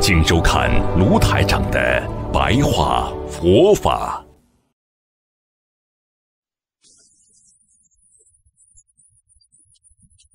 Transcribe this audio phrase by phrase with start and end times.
[0.00, 2.02] 请收看卢台长的
[2.32, 4.22] 白话佛法。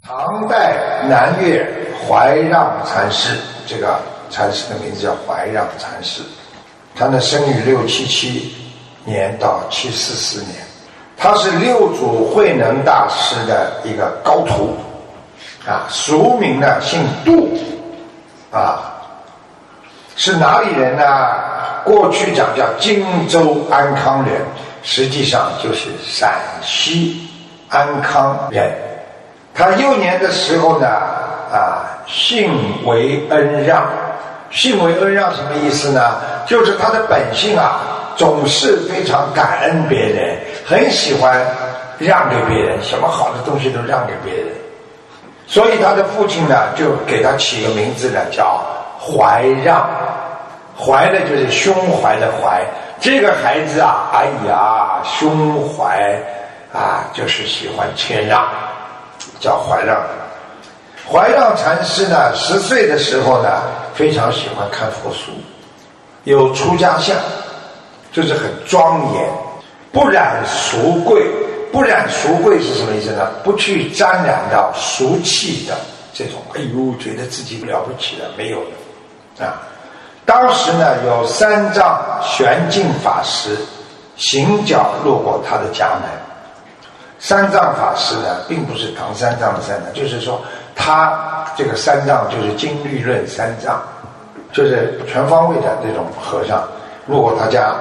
[0.02, 1.66] 唐代南岳
[2.06, 6.22] 怀让禅师，这个禅师的名字叫怀让禅师，
[6.94, 8.54] 他呢生于六七七
[9.06, 10.56] 年到七四四年，
[11.16, 14.76] 他是六祖慧能大师的一个高徒。
[15.66, 17.56] 啊，俗名呢姓杜，
[18.52, 18.91] 啊，
[20.24, 21.04] 是哪里人呢？
[21.84, 24.40] 过去讲叫荆州安康人，
[24.84, 27.28] 实际上就是陕西
[27.70, 28.72] 安康人。
[29.52, 30.88] 他幼年的时候呢，
[31.52, 32.54] 啊，性
[32.86, 33.84] 为恩让，
[34.52, 36.00] 性为恩让什么意思呢？
[36.46, 37.80] 就是他的本性啊，
[38.16, 41.44] 总是非常感恩别人，很喜欢
[41.98, 44.54] 让给别人，什么好的东西都让给别人。
[45.48, 48.62] 所以他的父亲呢，就给他起个名字呢，叫
[49.00, 49.90] 怀让。
[50.78, 52.64] 怀呢就是胸怀的怀，
[53.00, 56.20] 这个孩子啊，哎呀，胸怀
[56.74, 58.48] 啊，就是喜欢谦让，
[59.40, 60.02] 叫怀让。
[61.12, 63.64] 怀让禅师呢，十岁的时候呢，
[63.94, 65.32] 非常喜欢看佛书，
[66.24, 67.18] 有出家相，
[68.12, 69.30] 就是很庄严，
[69.92, 71.26] 不染俗贵。
[71.72, 73.32] 不染俗贵是什么意思呢？
[73.46, 75.74] 不去沾染到俗气的
[76.14, 78.62] 这种，哎呦，觉得自己了不起了，没有
[79.38, 79.62] 的啊。
[80.32, 83.58] 当时呢，有三藏玄净法师
[84.16, 86.04] 行脚路过他的家门。
[87.20, 90.42] 三藏法师呢，并不是唐三藏的三藏，就是说
[90.74, 93.82] 他这个三藏就是经律论三藏，
[94.54, 96.64] 就是全方位的这种和尚
[97.08, 97.76] 路过他家。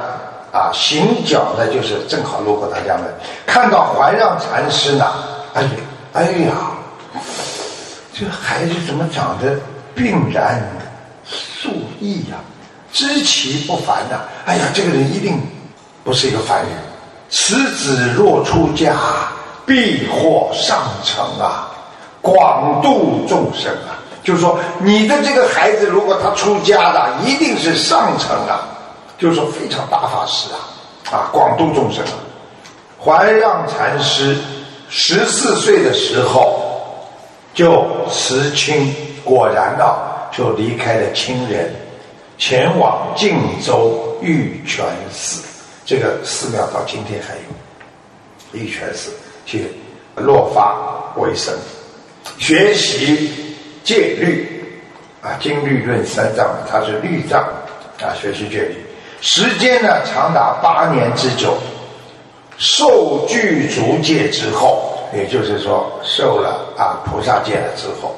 [0.53, 3.05] 啊，行脚呢，就是正好路过他家门，
[3.47, 5.06] 看到怀让禅师呢，
[5.55, 5.69] 哎呀，
[6.15, 6.53] 哎呀，
[8.12, 9.55] 这孩子怎么长得
[9.94, 10.60] 病然
[11.30, 11.70] 素
[12.00, 12.36] 异呀？
[12.92, 14.22] 知其不凡呐！
[14.44, 15.41] 哎呀，这个人一定
[16.02, 16.70] 不是一个凡人。
[17.30, 18.96] 此子若出家，
[19.64, 21.70] 必获上乘啊，
[22.20, 23.94] 广度众生啊。
[24.24, 28.66] 就是说，你的这个孩子，如果他出家的，一定是上乘啊。
[29.16, 30.58] 就是说，非常大法师啊，
[31.14, 32.18] 啊，广度众生啊。
[33.02, 34.36] 怀让禅师
[34.88, 36.60] 十四岁的时候
[37.54, 41.70] 就辞亲，果然啊，就离开了亲人，
[42.38, 45.42] 前往晋州玉泉寺。
[45.84, 49.10] 这个寺庙到今天还有玉泉寺，
[49.44, 49.64] 去
[50.14, 51.54] 落发为僧，
[52.38, 54.64] 学习戒律
[55.20, 57.42] 啊，经律论三藏，他是律藏
[58.00, 58.76] 啊，学习戒律。
[59.20, 61.56] 时间呢，长达八年之久。
[62.62, 68.14] 受具足戒之后，也就是说，受了啊菩萨戒了之后，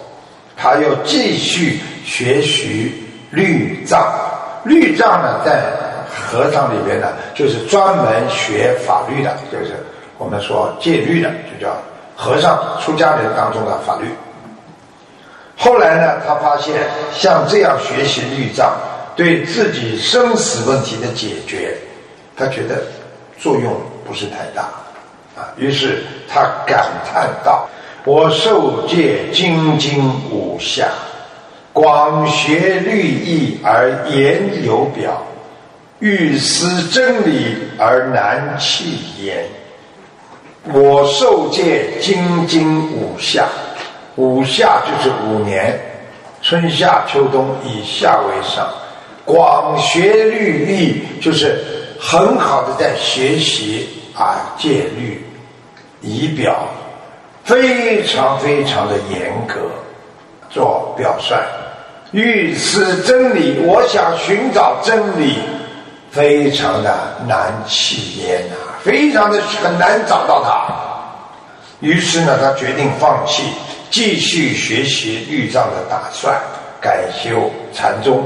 [0.62, 4.14] 他又继续学习律藏。
[4.62, 5.64] 律藏呢，在
[6.08, 9.74] 和尚里边呢，就是专门学法律的，就是
[10.18, 11.76] 我们说戒律的，就叫
[12.14, 14.06] 和尚出家人当中的法律。
[15.56, 16.74] 后来呢，他发现
[17.12, 18.72] 像这样学习律藏。
[19.14, 21.76] 对自己生死问题的解决，
[22.34, 22.82] 他觉得
[23.38, 24.62] 作用不是太大，
[25.36, 27.68] 啊，于是他感叹道
[28.04, 30.88] ：“我受戒精精五下，
[31.72, 35.22] 广学律义而言有表，
[36.00, 39.44] 欲思真理而难弃言。
[40.72, 43.46] 我受戒精精五夏，
[44.16, 45.78] 五夏就是五年，
[46.42, 48.68] 春夏秋冬以夏为上。”
[49.24, 51.62] 广学律义，就是
[52.00, 55.24] 很好的在学习啊戒律
[56.00, 56.66] 仪表，
[57.52, 59.60] 非常非常的严格
[60.48, 61.36] 做表率。
[62.12, 65.38] 欲思真理，我想寻找真理，
[66.10, 66.96] 非常的
[67.28, 70.66] 难起焉呐，非常的很难找到它。
[71.80, 73.42] 于是呢，他决定放弃
[73.90, 76.34] 继续学习律藏的打算，
[76.80, 78.24] 改修禅宗。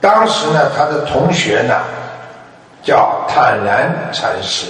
[0.00, 1.76] 当时呢，他的同学呢
[2.82, 4.66] 叫坦然禅师，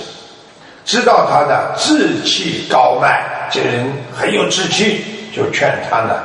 [0.85, 6.21] 知道他的志气高迈，这人很有志气，就劝他呢，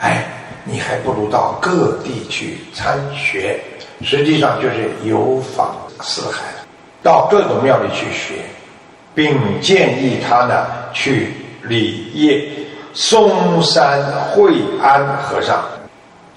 [0.00, 0.24] 哎，
[0.64, 3.58] 你还不如到各地去参学，
[4.02, 6.40] 实际上就是游访四海，
[7.02, 8.34] 到各种庙里去学，
[9.14, 11.32] 并建议他呢去
[11.62, 12.44] 礼谒
[12.92, 15.64] 嵩山惠安和尚。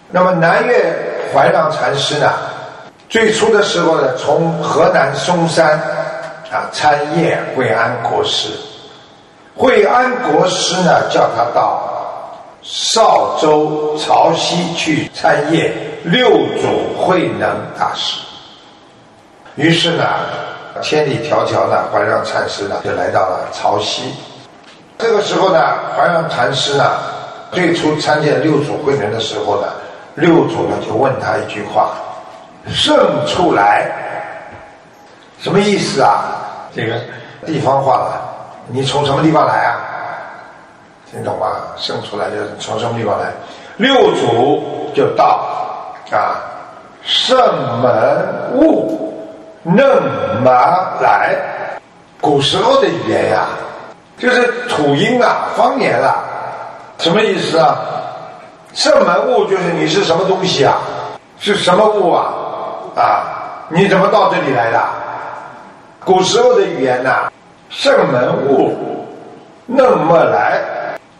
[0.09, 0.95] 那么南岳
[1.33, 2.31] 怀让禅师呢，
[3.09, 5.79] 最初的时候呢，从河南嵩山
[6.55, 8.49] 啊参谒惠安国师，
[9.55, 11.91] 惠安国师呢叫他到。
[12.67, 15.69] 邵州潮汐去参谒
[16.03, 16.27] 六
[16.59, 17.47] 祖慧能
[17.77, 18.19] 大师，
[19.53, 20.03] 于是呢，
[20.81, 24.05] 千里迢迢呢，怀让禅师呢就来到了潮汐。
[24.97, 25.59] 这个时候呢，
[25.95, 26.89] 怀让禅师呢
[27.51, 29.67] 最初参见六祖慧能的时候呢，
[30.15, 31.91] 六祖呢就问他一句话
[32.67, 32.97] ：“圣
[33.27, 33.91] 处来，
[35.39, 36.31] 什么意思啊？”
[36.75, 36.99] 这个
[37.45, 38.21] 地方话了，
[38.67, 39.79] 你从什么地方来啊？
[41.09, 41.47] 听懂吗？
[41.77, 43.31] 生出来就从什么地方来？
[43.77, 45.39] 六祖就到
[46.11, 46.35] 啊，
[47.01, 47.37] 圣
[47.81, 49.13] 门悟
[49.63, 49.85] 嫩
[50.43, 51.35] 麻来。
[52.19, 53.45] 古时候的语言呀，
[54.17, 56.23] 就是土音啊，方言啊，
[56.97, 57.77] 什么意思啊？
[58.73, 60.77] 圣门悟就是你是什么东西啊？
[61.39, 62.25] 是什么物啊？
[62.97, 63.23] 啊，
[63.69, 64.83] 你怎么到这里来的？
[66.05, 67.31] 古时候的语言呐，
[67.69, 68.77] 圣门悟
[69.65, 70.61] 嫩么来。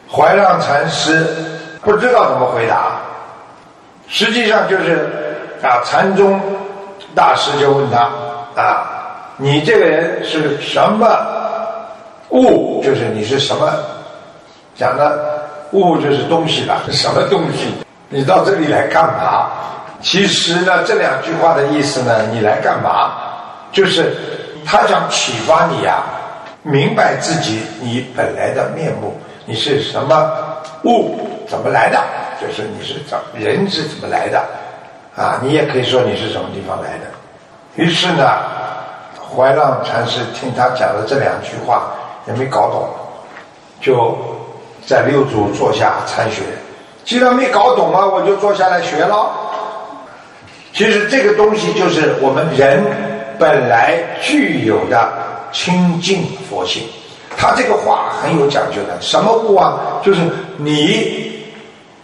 [0.08, 1.26] 怀让禅师
[1.82, 3.02] 不知道怎么回答，
[4.08, 5.10] 实际上就是
[5.62, 6.40] 啊，禅宗
[7.14, 8.08] 大师就问他
[8.56, 8.88] 啊，
[9.36, 11.08] 你这个人是什么
[12.30, 12.82] 物？
[12.84, 13.74] 就是你是什么
[14.76, 15.20] 讲的
[15.72, 16.80] 物就是东西吧？
[16.92, 17.74] 什么东西？
[18.08, 19.50] 你到这里来干嘛？
[20.02, 23.12] 其实呢，这两句话的意思呢，你来干嘛？
[23.74, 24.16] 就是
[24.66, 26.04] 他想启发你呀，
[26.64, 29.16] 明白自己你本来的面目。
[29.46, 30.32] 你是什么
[30.86, 31.20] 物？
[31.48, 32.02] 怎么来的？
[32.42, 34.44] 就是你是怎人是怎么来的？
[35.16, 37.06] 啊，你也可以说你是什么地方来的。
[37.76, 38.26] 于是呢，
[39.16, 41.92] 怀让禅师听他讲了这两句话，
[42.28, 42.90] 也没搞懂，
[43.80, 44.18] 就
[44.86, 46.42] 在六祖坐下参学。
[47.04, 49.30] 既然没搞懂啊，我就坐下来学了。
[50.74, 52.84] 其实这个东西就是我们人
[53.40, 55.12] 本来具有的
[55.52, 56.84] 清净佛性。
[57.38, 60.00] 他这个话很有讲究的，什么物啊？
[60.04, 60.22] 就是
[60.58, 61.44] 你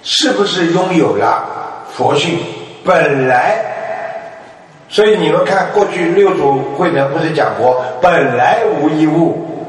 [0.03, 1.43] 是不是拥有了
[1.93, 2.37] 佛性
[2.83, 3.63] 本来？
[4.89, 9.65] 所以你们看，过去六祖慧能不是讲过“本来无一物，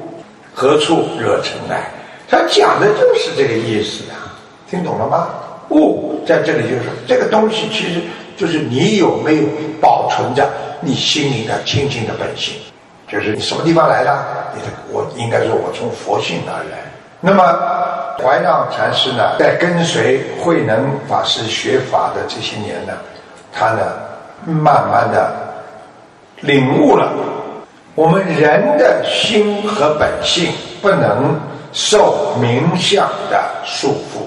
[0.52, 1.88] 何处惹尘埃”？
[2.28, 4.34] 他讲的就是这个意思啊，
[4.68, 5.28] 听懂了吗？
[5.70, 8.00] 物在这里就是这个东西，其实
[8.36, 9.42] 就是你有没有
[9.80, 10.50] 保存着
[10.82, 12.54] 你心灵的清净的本性。
[13.08, 14.24] 就是你什么地方来的？
[14.54, 16.78] 你的我应该说，我从佛性而来。
[17.20, 17.42] 那么
[18.18, 22.94] 怀让禅师呢，在跟随慧能法师学法的这些年呢，
[23.52, 23.82] 他呢，
[24.46, 25.30] 慢慢的
[26.40, 27.12] 领悟了，
[27.94, 30.50] 我们人的心和本性
[30.80, 31.38] 不能
[31.72, 34.24] 受名相的束缚，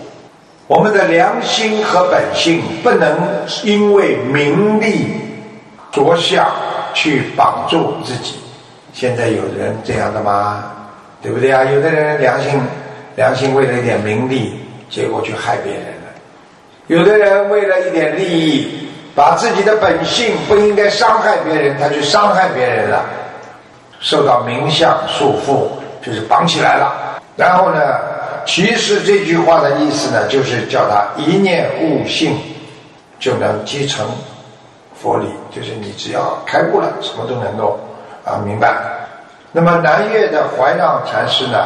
[0.68, 3.18] 我们的良心和本性不能
[3.64, 5.08] 因为名利
[5.96, 6.46] 着相
[6.94, 8.36] 去绑住自己。
[8.94, 10.72] 现在有人这样的吗？
[11.22, 11.64] 对不对啊？
[11.64, 12.52] 有的人良心
[13.16, 14.60] 良心为了一点名利，
[14.90, 16.12] 结果去害别人了；
[16.88, 23.04] 有的人为了一点利益，把自己的本性不应该伤害别人，他去伤害别人了，
[24.00, 25.68] 受到名相束缚，
[26.06, 27.20] 就是绑起来了。
[27.36, 27.82] 然后呢，
[28.46, 32.38] 其实这句话的意思呢，就是叫他一念悟性，
[33.20, 34.06] 就能继承
[35.06, 37.80] 佛理，就是你只要开悟了，什么都能够。
[38.26, 38.76] 啊，明白。
[39.52, 41.64] 那么南岳的怀让禅师呢，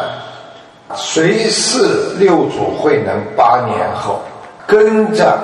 [0.93, 4.19] 随侍六祖慧能八年后，
[4.67, 5.39] 跟着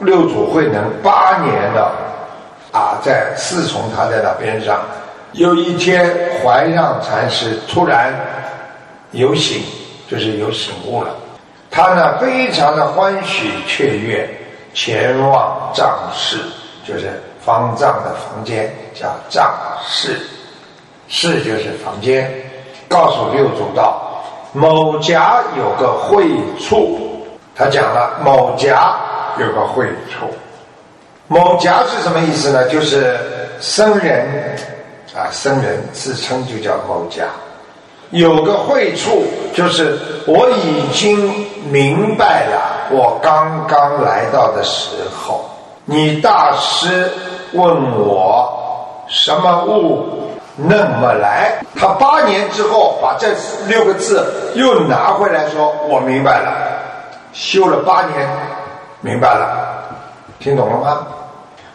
[0.00, 1.90] 六祖慧能八年的
[2.72, 4.82] 啊，在侍从他在那边上。
[5.32, 8.12] 有一天，怀让禅师突然
[9.12, 9.62] 有醒，
[10.10, 11.08] 就是有醒悟了。
[11.70, 14.28] 他呢，非常的欢喜雀跃，
[14.74, 16.36] 前往藏室，
[16.84, 17.10] 就是
[17.44, 19.52] 方丈的房间，叫藏
[19.86, 20.20] 室。
[21.08, 22.30] 室就是房间，
[22.88, 26.24] 告诉六祖道：某家有个会
[26.60, 28.96] 处，他讲了某家
[29.38, 30.26] 有个会处。
[31.26, 32.68] 某家是什么意思呢？
[32.68, 33.18] 就是
[33.60, 34.56] 僧人
[35.14, 37.24] 啊，僧人自称就叫某家。
[38.10, 45.48] 有个会处，就是我已经明白了，我刚刚来到的时候，
[45.84, 47.08] 你大师
[47.52, 50.06] 问我什么物。
[50.62, 53.28] 那么来，他八年之后把这
[53.66, 56.52] 六个字又拿回来说：“我明白了，
[57.32, 58.28] 修了八年，
[59.00, 59.48] 明白了，
[60.38, 61.06] 听懂了吗？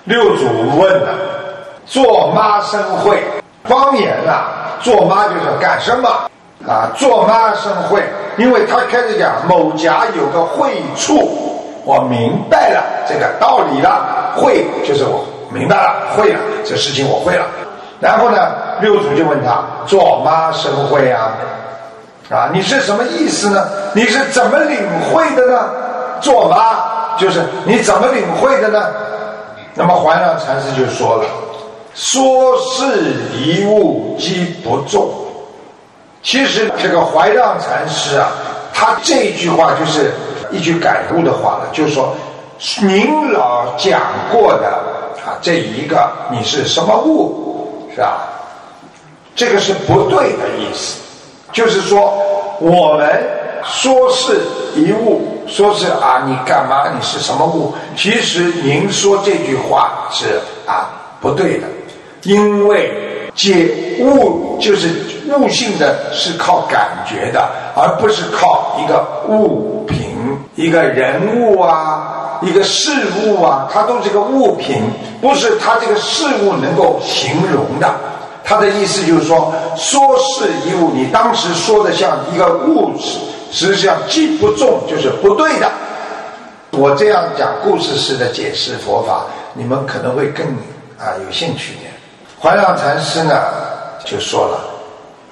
[0.04, 0.46] 六祖
[0.78, 1.16] 问了：
[1.88, 3.24] 做妈生会，
[3.64, 6.08] 方言啊，做妈就是干什么
[6.68, 6.92] 啊？
[6.96, 8.04] 做妈生会，
[8.38, 11.28] 因为他开始讲某家有个会处，
[11.84, 14.36] 我明白了这个道理了。
[14.36, 17.48] 会就是我明白了，会了，这事情我会了。
[18.02, 21.32] 然后呢，六祖就问他：做妈生会啊？
[22.30, 23.66] 啊，你是什么意思呢？
[23.94, 24.78] 你是怎么领
[25.10, 25.70] 会的呢？
[26.20, 28.92] 做妈就是你怎么领会的呢？
[29.74, 31.26] 那么怀让禅师就说了
[31.96, 35.10] ：“说是一物即不重。”
[36.22, 38.28] 其实这个怀让禅师啊，
[38.74, 40.12] 他这句话就是
[40.52, 42.14] 一句感悟的话了，就是说
[42.82, 44.82] 您老讲过的
[45.26, 48.28] 啊，这一个你是什么物是吧？
[49.36, 51.00] 这个是不对的意思，
[51.52, 52.14] 就是说
[52.60, 53.24] 我们
[53.64, 54.40] 说是
[54.76, 55.32] 一物。
[55.48, 56.90] 说是啊，你干嘛？
[56.90, 57.72] 你是什么物？
[57.96, 60.90] 其实您说这句话是啊
[61.22, 61.68] 不对的，
[62.24, 64.90] 因为解物就是
[65.30, 70.18] 悟性的是靠感觉的，而不是靠一个物品、
[70.56, 72.92] 一个人物啊、一个事
[73.24, 74.84] 物啊，它都是个物品，
[75.20, 77.94] 不是它这个事物能够形容的。
[78.48, 83.18] 他的意思就是说，说是一物，你当时说的像一个物质。
[83.52, 85.72] 实际上，既不重就是不对的。
[86.72, 90.46] 我这样讲故事式的解释佛法，你们可能会更
[91.00, 91.92] 啊有兴趣点。
[92.40, 93.34] 怀让禅师呢
[94.04, 94.60] 就说了，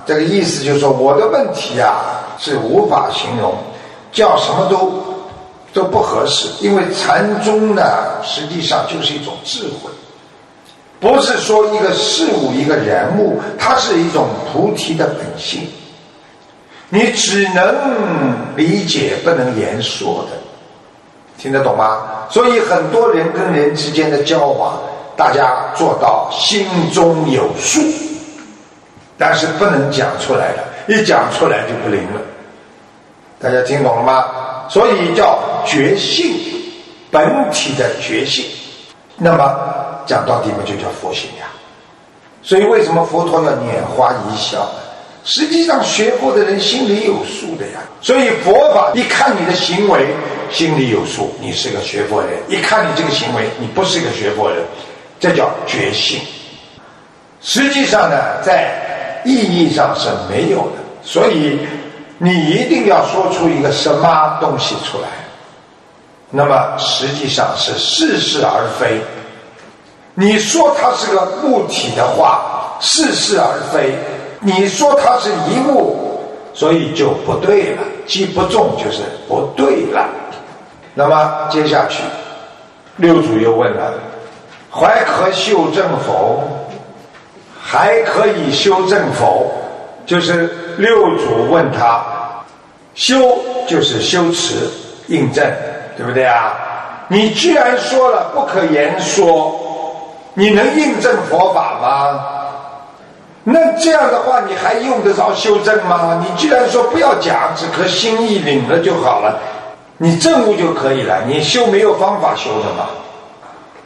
[0.05, 3.53] 这个意思就是说，我的问题啊是无法形容，
[4.11, 5.02] 叫什么都
[5.73, 7.81] 都不合适，因为禅宗呢
[8.23, 9.89] 实际上就是一种智慧，
[10.99, 15.67] 不是说一个事物、一个人物，它是一种菩提的本性。
[16.89, 20.37] 你只能理解，不能言说的，
[21.39, 22.27] 听得懂吗？
[22.29, 24.79] 所以很多人跟人之间的交往，
[25.17, 27.81] 大家做到心中有数，
[29.17, 32.21] 但是不能讲出来的，一讲出来就不灵了。
[33.39, 34.25] 大家听懂了吗？
[34.69, 36.35] 所以叫觉性，
[37.11, 38.45] 本体的觉性。
[39.17, 39.55] 那么
[40.05, 41.47] 讲到底嘛，就叫佛性呀。
[42.41, 44.69] 所以为什么佛陀要拈花一笑？
[45.25, 47.79] 实际上，学过的人心里有数的呀。
[48.01, 50.07] 所以佛法一看你的行为，
[50.51, 54.61] 心里有数，你是个学佛人；一看你这个行为，你不是个学佛人，
[55.21, 56.19] 这叫觉性。
[57.41, 60.83] 实际上呢，在意义上是没有的。
[61.01, 61.59] 所以
[62.23, 65.09] 你一定要说出一个什么东西出来，
[66.29, 69.01] 那么实际上是似是而非。
[70.13, 73.93] 你说它是个物体的话，似是而非。
[74.39, 80.07] 你说它是一物，所以就不对了，既不中就是不对了。
[80.93, 82.03] 那么接下去，
[82.95, 83.91] 六祖又问了：
[84.71, 86.41] 还可修正否？
[87.61, 89.51] 还可以修正否？
[90.05, 92.03] 就是六祖问他，
[92.95, 94.69] 修就是修持
[95.07, 95.43] 印证，
[95.97, 96.53] 对不对啊？
[97.07, 99.59] 你既然说了不可言说，
[100.33, 102.19] 你能印证佛法吗？
[103.43, 106.23] 那这样的话，你还用得着修正吗？
[106.23, 109.37] 你既然说不要讲，只可心意领了就好了，
[109.97, 111.23] 你证悟就可以了。
[111.27, 112.87] 你修没有方法修的嘛？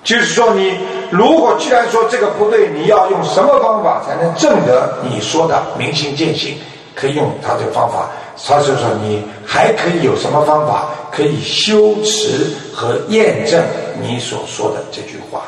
[0.04, 0.78] 就是说，你
[1.10, 6.58] 如果既然说这个不对，你要用什么方法才能证得你说的明心见性？
[7.00, 8.10] 可以用他的方法。
[8.48, 13.63] 他就说，你还可以有什么方法可以修持和验证
[14.01, 15.44] 你所说的这句话，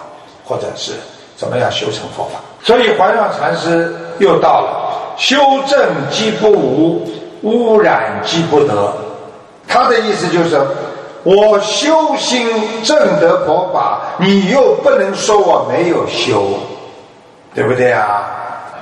[0.45, 0.93] 或者是？
[1.37, 2.41] 怎么样修成佛法？
[2.61, 5.79] 所以怀让禅师又到了修正
[6.11, 7.09] 即不无，
[7.43, 8.93] 污染即不得。
[9.65, 10.59] 他的意思就是，
[11.23, 12.45] 我修心
[12.83, 16.59] 正得佛法，你又不能说我没有修，
[17.55, 18.23] 对不对啊？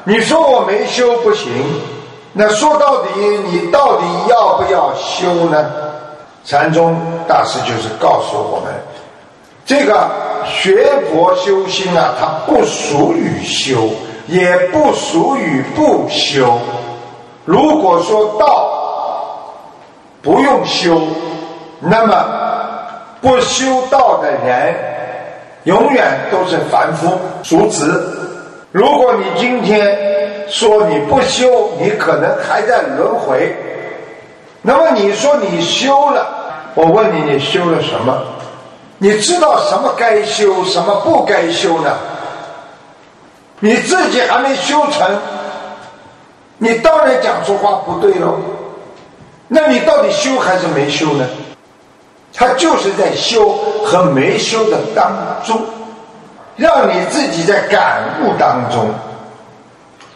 [0.03, 1.51] 你说我没修不行，
[2.37, 3.09] 那说到底，
[3.49, 5.65] 你到底要不要修呢？
[6.45, 6.95] 禅宗
[7.27, 8.73] 大师就是告诉我们，
[9.65, 10.07] 这个。
[10.49, 13.89] 学佛修心啊，它不属于修，
[14.27, 16.57] 也不属于不修。
[17.43, 18.69] 如果说道
[20.21, 21.01] 不用修，
[21.81, 22.25] 那么
[23.19, 24.73] 不修道的人
[25.65, 28.17] 永远都是凡夫俗子。
[28.71, 33.55] 如果你今天说你不修，你可能还在轮回。
[34.61, 36.25] 那么你说你修了，
[36.73, 38.17] 我问你，你修了什么？
[38.97, 41.91] 你知道什么该修，什么不该修呢？
[43.59, 45.19] 你自己还没修成，
[46.57, 48.35] 你当然讲出话不对喽。
[49.47, 51.25] 那你到底修还是没修呢？
[52.33, 53.49] 它就是在修
[53.85, 55.11] 和没修的当
[55.43, 55.61] 中，
[56.55, 58.89] 让你自己在感悟当中。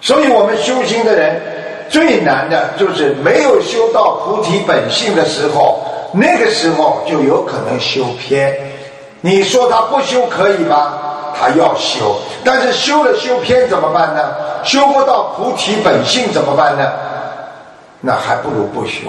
[0.01, 1.39] 所以我们修心的人
[1.88, 5.79] 最难的就是没有修到菩提本性的时候，
[6.12, 8.53] 那个时候就有可能修偏。
[9.22, 10.93] 你说他不修可以吗？
[11.39, 14.31] 他要修，但是修了修偏怎么办呢？
[14.63, 16.91] 修不到菩提本性怎么办呢？
[18.00, 19.08] 那还不如不修。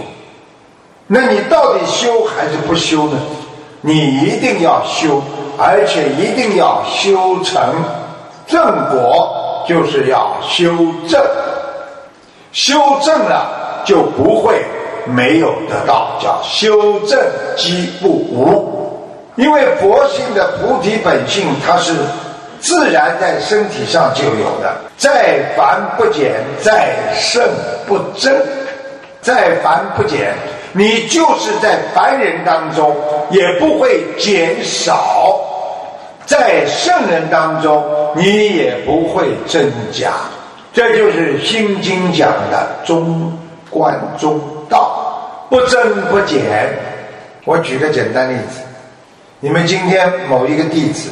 [1.06, 3.18] 那你到底修还是不修呢？
[3.80, 5.20] 你一定要修，
[5.58, 7.60] 而且一定要修成
[8.46, 9.34] 正果，
[9.66, 10.70] 就是要修
[11.08, 11.20] 正。
[12.52, 14.62] 修正了就不会
[15.06, 17.18] 没有得到，叫修正
[17.56, 18.70] 即不无。
[19.36, 21.94] 因为佛性的菩提本性，它是
[22.60, 24.76] 自然在身体上就有的。
[24.98, 27.42] 再凡不减，再圣
[27.86, 28.30] 不增，
[29.22, 30.34] 再凡不减，
[30.72, 32.94] 你就是在凡人当中
[33.30, 35.40] 也不会减少，
[36.26, 37.84] 在圣人当中
[38.16, 40.12] 你也不会真假。
[40.72, 43.38] 这就是《心经》讲的中
[43.68, 46.70] 观中道，不增不减。
[47.44, 48.60] 我举个简单例子。
[49.40, 51.10] 你们今天某一个弟子，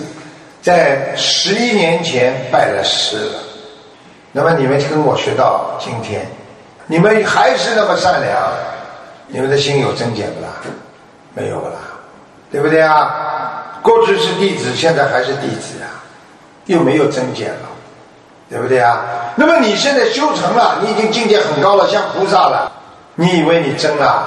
[0.62, 3.32] 在十一年前拜了师了，
[4.32, 6.24] 那么你们跟我学到今天，
[6.86, 8.38] 你们还是那么善良，
[9.26, 10.48] 你们的心有增减不啦？
[11.34, 11.80] 没有啦，
[12.52, 13.29] 对不对啊？
[13.82, 16.02] 过去是弟子，现在还是弟子啊，
[16.66, 17.68] 又没有增减了，
[18.48, 19.02] 对不对啊？
[19.36, 22.70] 那么你现在修成了，你已经境界很高了，像菩萨了，
[23.14, 24.24] 你以为你增了？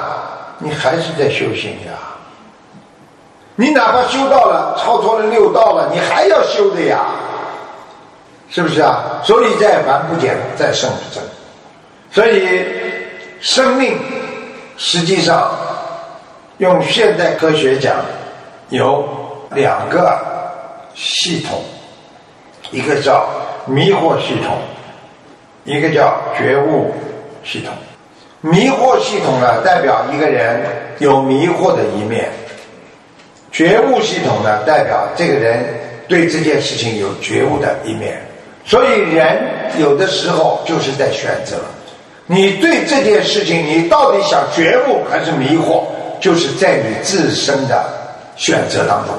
[0.59, 1.93] 你还是在修行呀。
[3.55, 7.05] 你哪怕修到了超脱了六道了，你还要修的呀，
[8.49, 9.21] 是不是啊？
[9.23, 11.23] 所以在凡不减，在圣不增。
[12.11, 12.65] 所以
[13.39, 13.99] 生命
[14.77, 15.51] 实际上
[16.57, 17.95] 用现代科学讲，
[18.69, 19.07] 有
[19.53, 20.19] 两个
[20.95, 21.61] 系统，
[22.71, 23.27] 一个叫
[23.65, 24.57] 迷惑系统，
[25.63, 26.93] 一个叫觉悟
[27.43, 27.73] 系统。
[28.41, 30.61] 迷惑系统呢，代表一个人
[30.99, 32.29] 有迷惑的一面。
[33.51, 35.63] 觉悟系统呢，代表这个人
[36.07, 38.19] 对这件事情有觉悟的一面，
[38.65, 39.37] 所以人
[39.77, 41.57] 有的时候就是在选择，
[42.25, 45.83] 你对这件事情，你到底想觉悟还是迷惑，
[46.19, 47.85] 就是在你自身的
[48.35, 49.15] 选择当中。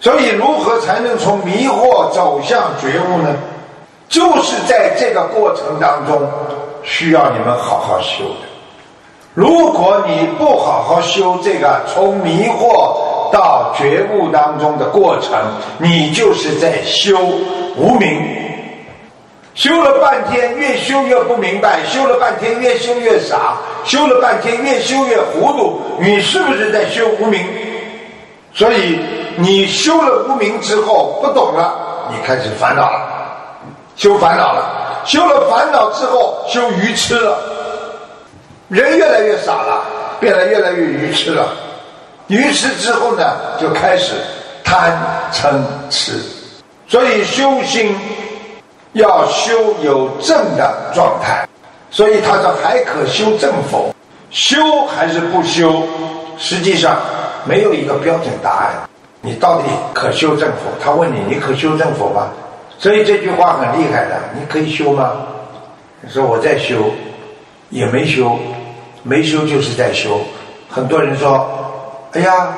[0.00, 3.36] 所以，如何才能从迷惑走向觉悟呢？
[4.08, 6.28] 就是在这个过程当中，
[6.82, 8.48] 需要你们好好修的。
[9.34, 13.08] 如果你不好好修这个，从迷惑。
[13.32, 15.30] 到觉悟当中的过程，
[15.78, 17.16] 你就是在修
[17.76, 18.20] 无明，
[19.54, 25.80] 修了半天，越修越不明白；修了半天，越修越傻；修了半天，越修越糊涂。
[26.00, 27.46] 你是不是在修无明？
[28.52, 28.98] 所以
[29.36, 33.00] 你修了无明之后不懂了，你开始烦恼了，
[33.96, 34.62] 修烦恼了；
[35.04, 37.38] 修了烦恼之后，修愚痴了，
[38.68, 39.84] 人越来越傻了，
[40.18, 41.48] 变得越来越愚痴了。
[42.28, 44.14] 愚痴之后呢，就开始
[44.62, 44.96] 贪
[45.32, 45.52] 嗔
[45.90, 46.12] 痴，
[46.86, 47.96] 所以修心
[48.92, 51.48] 要修有正的状态。
[51.90, 53.92] 所以他说还可修正否？
[54.30, 55.82] 修还是不修？
[56.38, 56.96] 实际上
[57.44, 58.89] 没有一个标准答案。
[59.20, 60.70] 你到底可修正否？
[60.82, 62.28] 他问你，你可修正否吗？
[62.78, 64.20] 所以这句话很厉害的。
[64.34, 65.12] 你可以修吗？
[66.00, 66.90] 你说我在修，
[67.68, 68.38] 也没修，
[69.02, 70.20] 没修就是在修。
[70.68, 71.56] 很多人说。
[72.12, 72.48] 哎呀，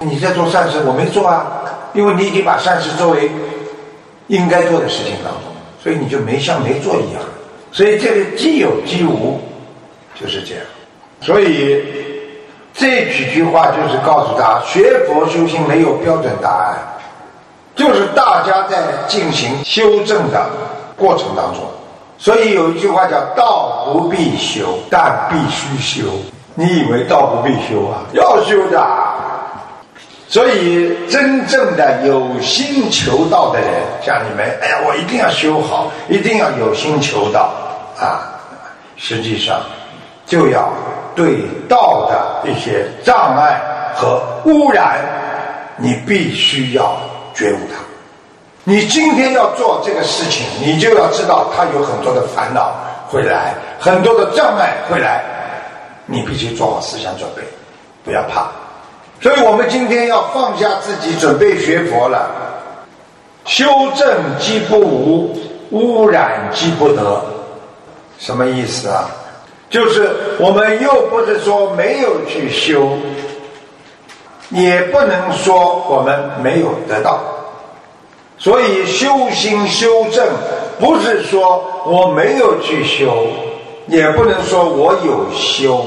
[0.00, 1.62] 你在做善事，我没做啊，
[1.94, 3.30] 因为你已经把善事作为
[4.26, 5.42] 应该做的事情当中，
[5.80, 7.22] 所以你就没像没做一样。
[7.70, 9.40] 所以这个既有既无，
[10.20, 10.64] 就是这样。
[11.20, 11.84] 所以
[12.76, 16.76] 这几句话就是告诉他，学佛修心没有标准答案，
[17.74, 20.46] 就是大家在进行修正的
[20.96, 21.62] 过程当中。
[22.18, 26.06] 所以有一句话叫“道不必修，但必须修”。
[26.54, 28.00] 你以为道不必修啊？
[28.12, 28.86] 要修的。
[30.28, 33.68] 所以，真正的有心求道的人，
[34.02, 37.52] 像你们，哎呀，我一定要修好，一定要有心求道
[38.00, 38.26] 啊！
[38.96, 39.60] 实际上，
[40.26, 40.68] 就要
[41.16, 43.60] 对道的一些障碍
[43.96, 45.00] 和污染，
[45.76, 46.96] 你必须要
[47.34, 47.82] 觉悟它。
[48.62, 52.74] 你今天要做这个事情，你就要知道，它有很多的烦恼
[53.08, 55.24] 会来，很多的障碍会来。
[56.04, 57.42] 你必须做好思想准备，
[58.04, 58.48] 不要怕。
[59.20, 62.30] 所以我们今天要放下自己，准备学佛了。
[63.44, 65.36] 修正即不无，
[65.70, 67.20] 污染即不得。
[68.18, 69.08] 什么意思啊？
[69.76, 72.96] 就是我们又不是说没有去修，
[74.48, 77.20] 也不能说我们没有得到。
[78.38, 80.26] 所以修心修正，
[80.80, 83.26] 不是说我没有去修，
[83.86, 85.84] 也不能说我有修，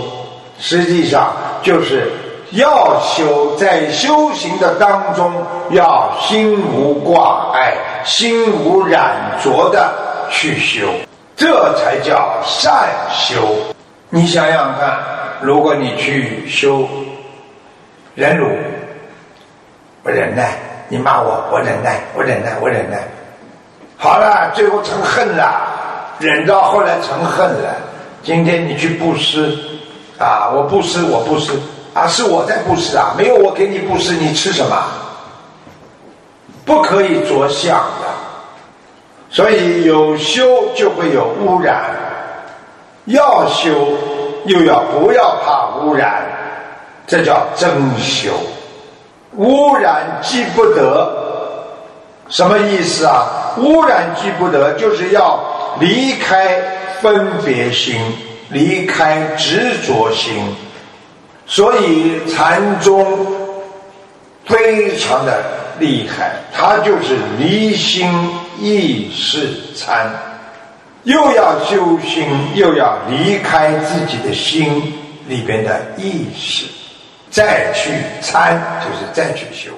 [0.60, 2.12] 实际上就是
[2.52, 5.34] 要修，在修行的当中
[5.72, 7.74] 要心无挂碍、
[8.06, 9.92] 心无染着的
[10.30, 10.86] 去修，
[11.36, 13.42] 这才叫善修。
[14.10, 15.00] 你想想看，
[15.42, 16.88] 如果你去修
[18.16, 18.50] 忍辱，
[20.04, 20.58] 不忍耐。
[20.92, 23.08] 你骂我，我忍耐，我忍耐，我忍耐。
[23.96, 25.62] 好了，最后成恨了，
[26.18, 27.76] 忍到后来成恨了。
[28.24, 29.56] 今天你去布施，
[30.18, 31.54] 啊，我布施，我布施，
[31.94, 34.84] 啊，是我在布施啊，没有我给你布施，你吃什么？
[36.66, 38.08] 不可以着相的。
[39.30, 41.92] 所以有修就会有污染，
[43.10, 43.70] 要修
[44.46, 46.24] 又要不要怕污染，
[47.06, 47.70] 这叫真
[48.00, 48.32] 修。
[49.36, 51.12] 污染即不得，
[52.30, 53.26] 什么意思啊？
[53.58, 55.40] 污染即不得，就是要
[55.80, 56.60] 离开
[57.02, 58.00] 分别心，
[58.50, 60.34] 离开执着心。
[61.48, 63.26] 所以禅宗
[64.46, 65.44] 非常的
[65.80, 68.08] 厉害，它就是离心
[68.60, 70.12] 意识禅，
[71.10, 74.94] 又要修心，又要离开自己的心
[75.28, 76.68] 里边的意识。
[77.32, 77.90] 再去
[78.22, 79.72] 参，就是再去修。